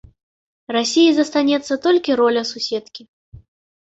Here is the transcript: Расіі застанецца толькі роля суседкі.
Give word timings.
Расіі 0.75 1.11
застанецца 1.17 1.73
толькі 1.85 2.15
роля 2.21 2.41
суседкі. 2.53 3.01